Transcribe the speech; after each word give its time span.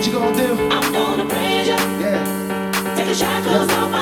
What 0.00 0.06
you 0.06 0.12
gonna 0.14 0.34
do? 0.34 0.68
I'm 0.70 0.92
gonna 0.94 1.28
praise 1.28 1.66
you. 1.66 1.74
Yeah. 1.74 2.94
Take 2.96 3.08
a 3.08 3.14
shot, 3.14 3.44
cause 3.44 3.68
yeah. 3.68 3.84
I'm 3.84 3.92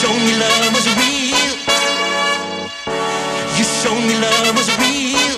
showed 0.00 0.20
me 0.26 0.32
love 0.38 0.74
was 0.76 0.86
real. 1.00 1.54
You 3.58 3.64
showed 3.64 4.02
me 4.06 4.14
love 4.24 4.54
was 4.54 4.70
real. 4.78 5.34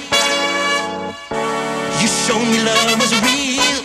You 2.01 2.09
showed 2.23 2.47
me 2.53 2.59
love 2.69 3.01
was 3.01 3.13
real. 3.25 3.79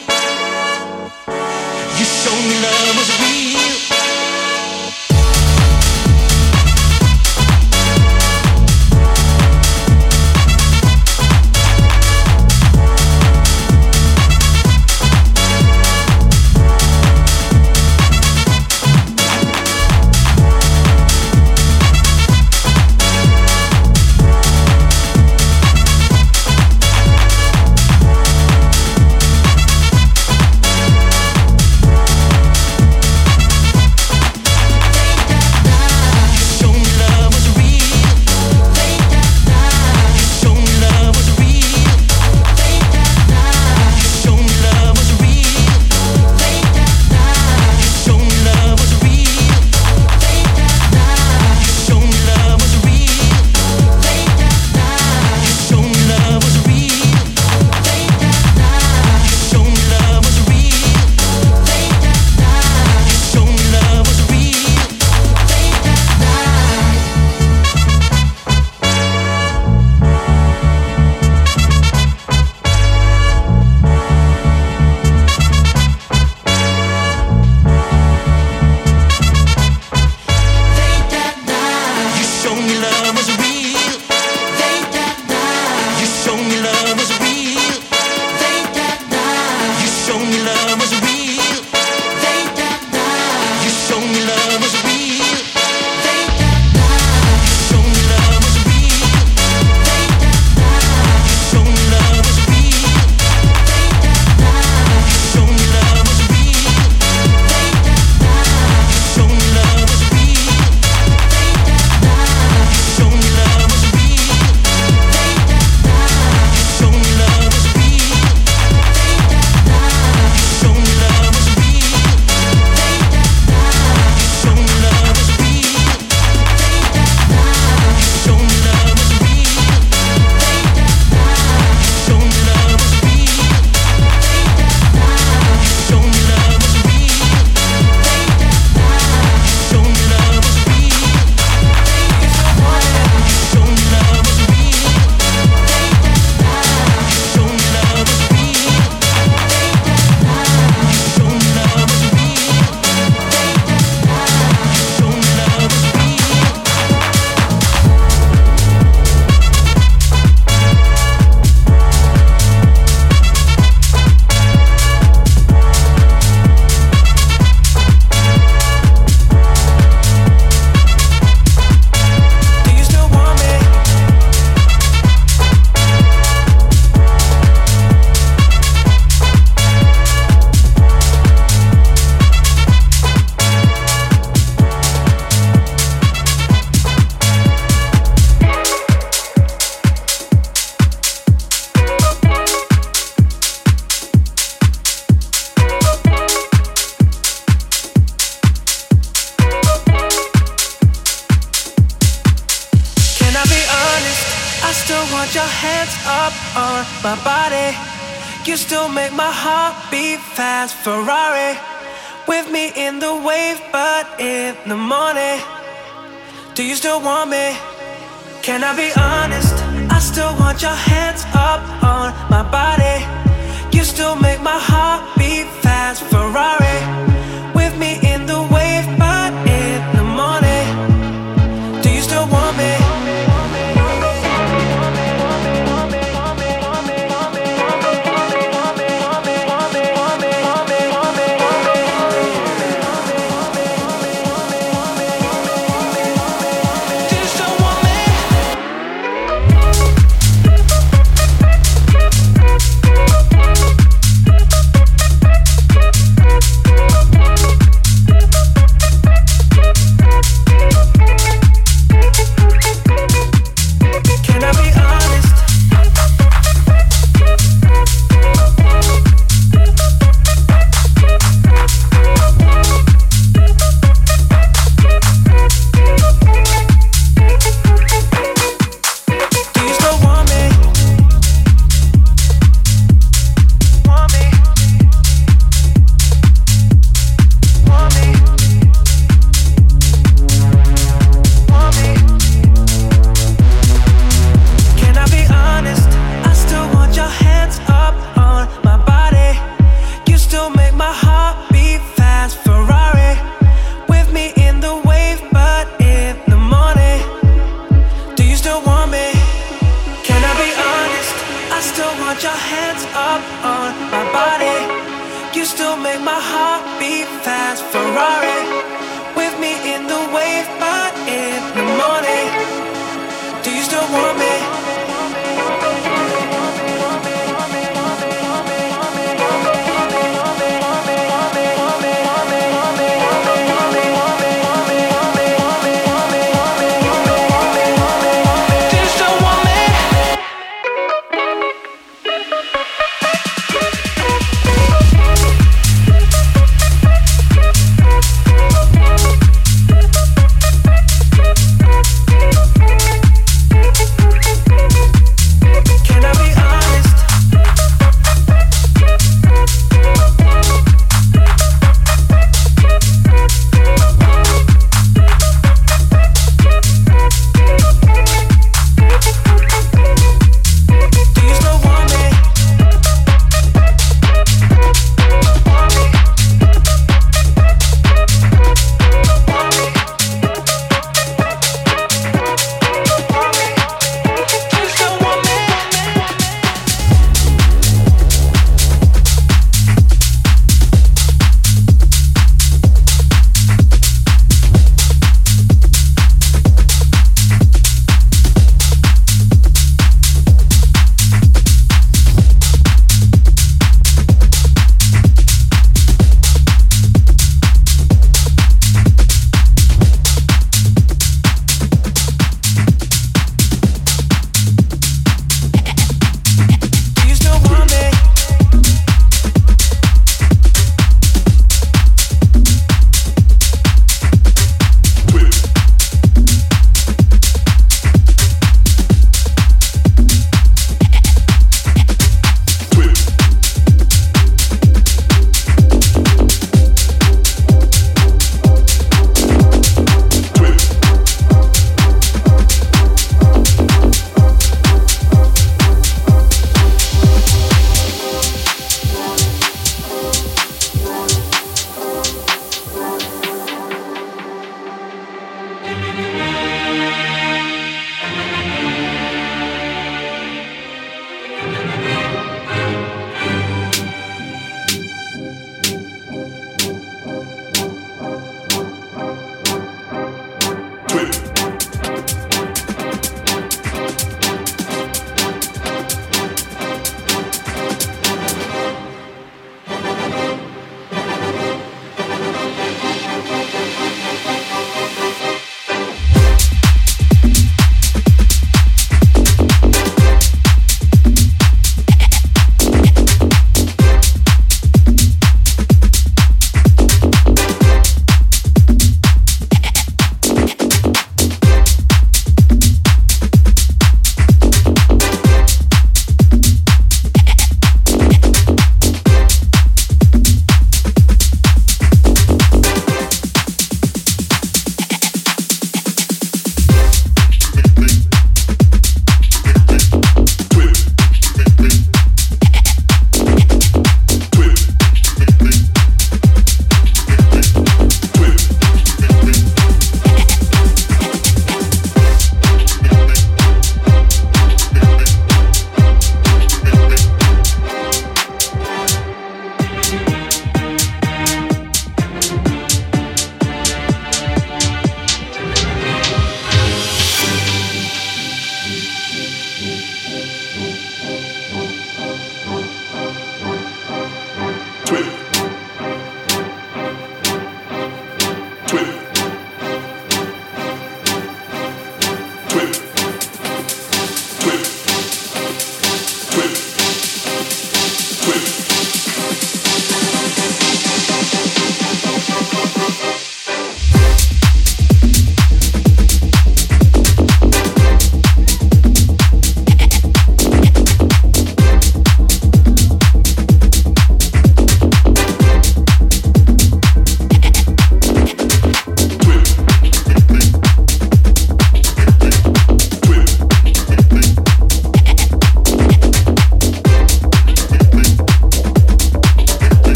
You 1.99 2.05
showed 2.05 2.43
me 2.49 2.55
love. 2.61 2.94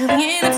Your 0.00 0.08
side 0.08 0.53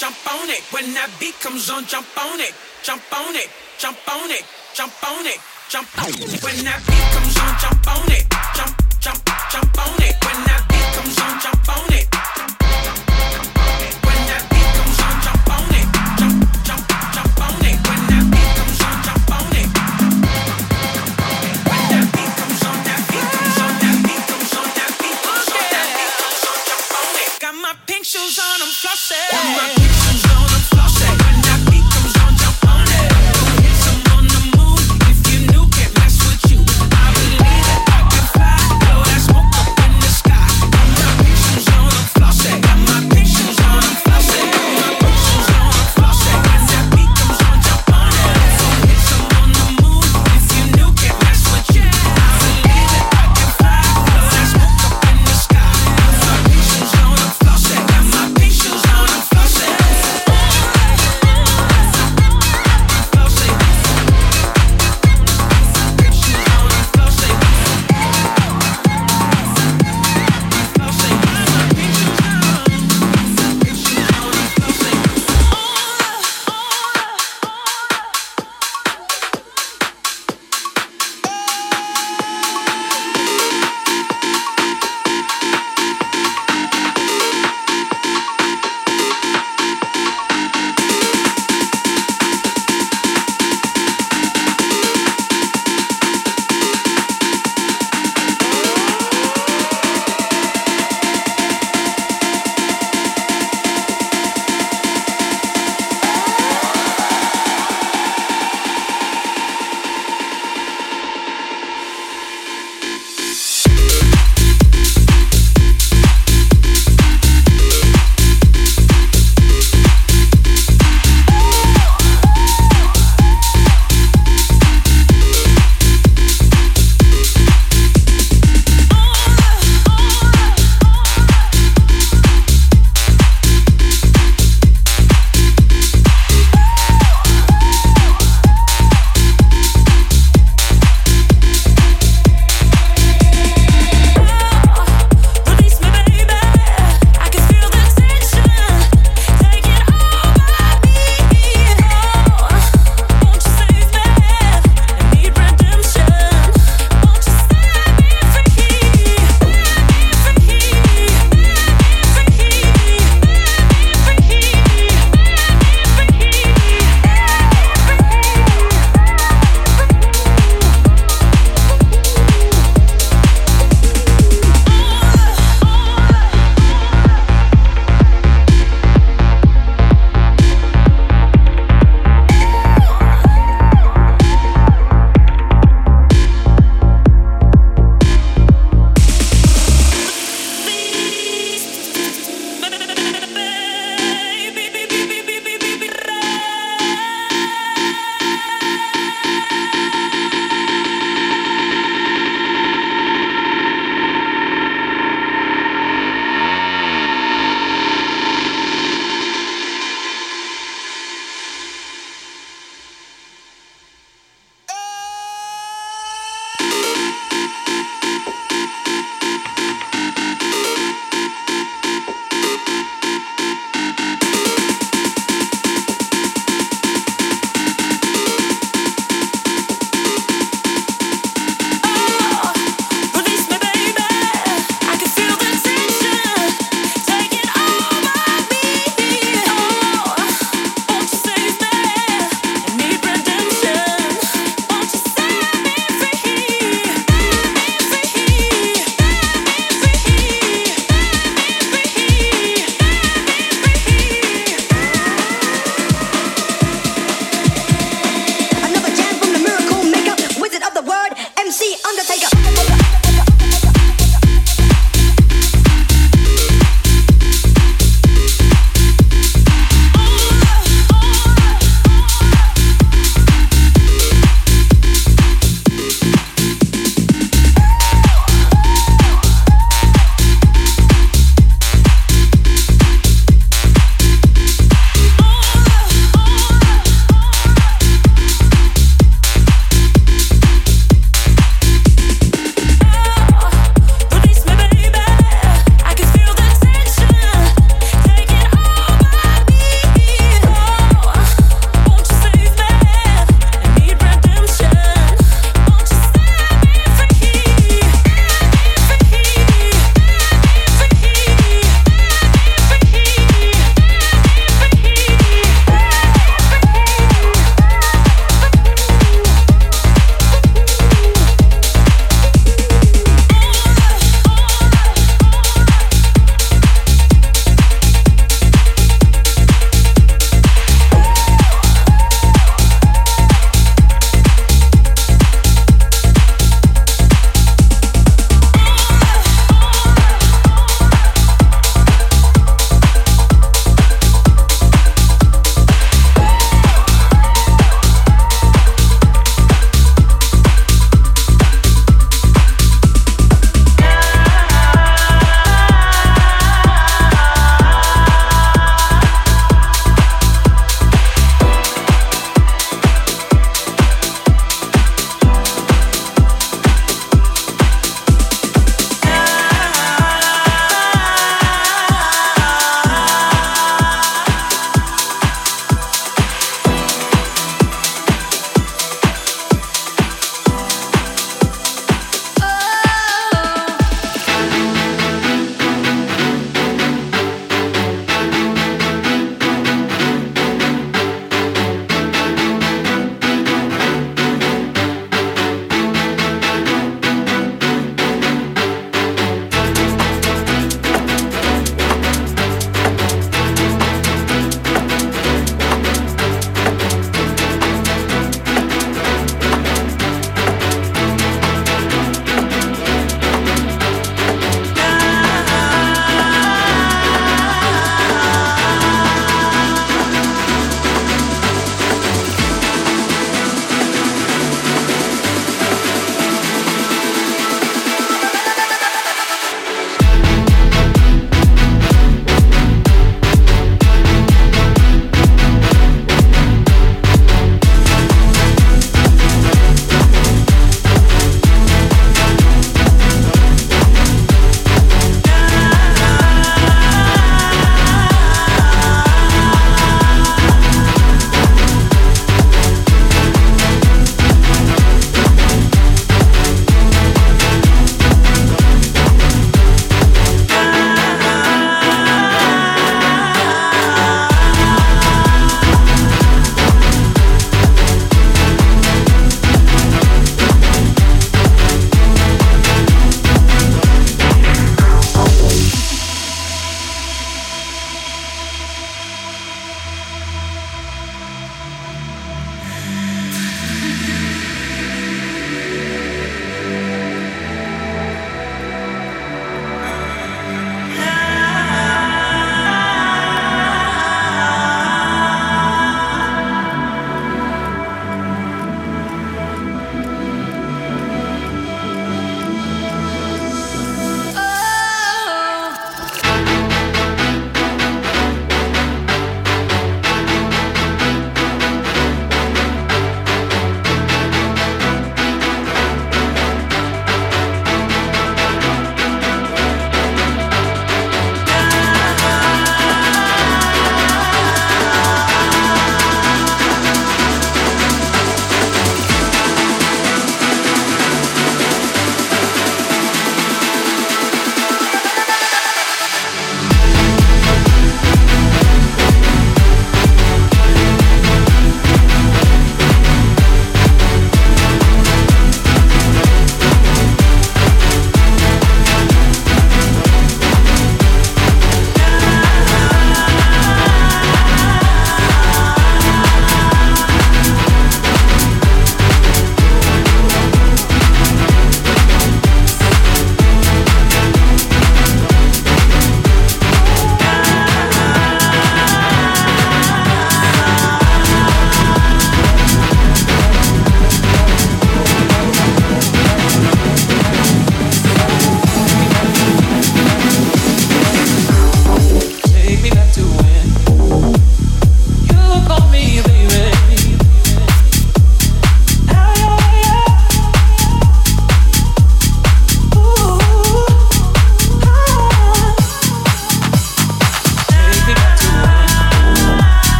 jump 0.00 0.16
on 0.32 0.48
it. 0.48 0.62
When 0.72 0.94
that 0.94 1.10
beat 1.20 1.38
comes 1.40 1.68
on, 1.68 1.84
jump 1.84 2.08
on 2.16 2.40
it, 2.40 2.54
jump 2.82 3.02
on 3.12 3.36
it, 3.36 3.50
jump 3.78 3.98
on 4.08 4.30
it, 4.30 4.44
jump 4.72 4.92
on 5.04 5.26
it, 5.26 5.38
jump 5.68 5.88
on 5.98 6.08
it. 6.08 6.42
When 6.42 6.56
that 6.64 6.80
beat 6.88 7.06
comes 7.12 7.36
on, 7.36 7.52
jump 7.60 7.86
on 7.86 8.10
it, 8.10 8.24
jump, 8.56 8.74
jump, 8.98 9.20
jump 9.52 9.78
on 9.78 10.02
it. 10.02 10.19